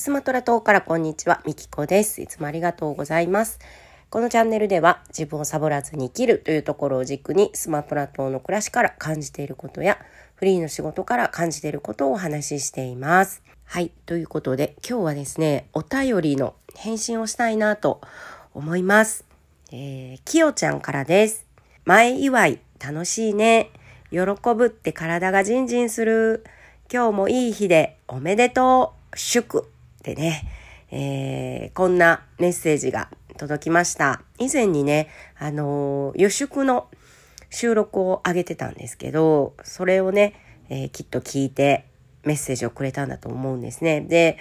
[0.00, 2.22] スマトラ島からこんにちは、みきこです。
[2.22, 3.58] いつもありがとうございます。
[4.08, 9.98] このチャンネルでは自分をサボらずに生きるというところを軸にスマトラ島の暮らしから感じていることや
[10.36, 13.42] フリーの仕事から感じていることをお話ししています。
[13.66, 13.92] はい。
[14.06, 18.00] ということで今日はですね、お便りの返信をしたいなと
[18.54, 19.26] 思います。
[19.70, 21.44] えー、きよちゃんからです。
[21.84, 23.68] 前祝い楽しいね。
[24.10, 24.20] 喜
[24.56, 26.42] ぶって体がジンジンする。
[26.90, 29.18] 今日もいい日でおめでとう。
[29.18, 29.68] 祝
[30.02, 30.48] でね、
[30.90, 34.22] えー、こんなメッセージが届きました。
[34.38, 36.88] 以前にね、あのー、予祝の
[37.50, 40.34] 収録を上げてたんですけど、それをね、
[40.68, 41.86] えー、きっと聞いて
[42.24, 44.00] メッセージをくれたんだと思うんですね。
[44.00, 44.38] で、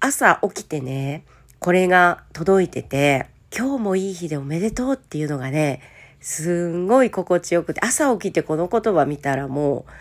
[0.00, 1.24] 朝起きてね、
[1.58, 3.26] これが届いてて、
[3.56, 5.80] 今日もいい日でおめでとうっていうのがね、
[6.20, 9.92] すんごい心地よくて、朝起きてこの言葉見たらもう、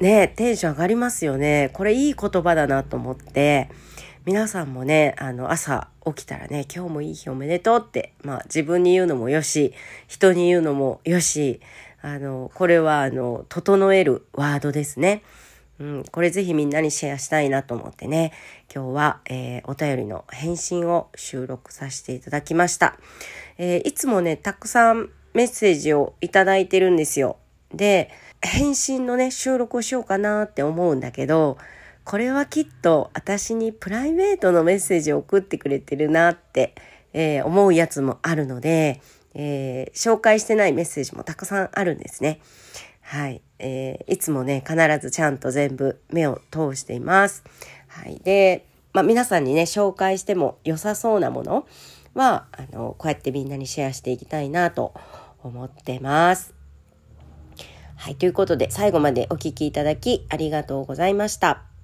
[0.00, 1.70] ね、テンション上がりますよね。
[1.72, 3.70] これいい言葉だなと思って、
[4.26, 9.72] 皆さんもね、あの、朝起きたらね、今日もいい日おめでとうって、まあ自分に言うのもよし、
[10.06, 11.60] 人に言うのもよし、
[12.02, 15.22] あの、これはあの、整えるワードですね。
[15.78, 18.32] うん、これぜひみんなにシェアしたいなと思ってね、
[18.74, 22.98] 今日は、えー、お便りの返信を収録させていただきました。
[23.56, 27.36] えー、いつもね、たくさんメッセージをいただいてるんですよ。
[27.74, 28.10] で、
[28.46, 31.58] 返信のね、収録をしようかなって思うんだけど、
[32.04, 36.74] これはきっと私にプライベートのメッセージを送ってくれてるなって、
[37.12, 39.00] えー、思うやつもあるので、
[39.34, 42.40] えー、紹介してないメッセージもたくさんあるんですね。
[43.00, 43.42] はい。
[43.58, 47.44] えー、いつもね、必ずちゃんと全部目を通しています。
[47.88, 48.20] はい。
[48.22, 51.66] で、まあ皆さんにね、紹介しても良さそうなもの
[52.14, 54.94] は、あの、こうやってみんなにシェアしていきたいなと
[55.42, 56.55] 思ってます。
[57.96, 61.75] はい、ということで最後までお聴きいただきありがとうございました。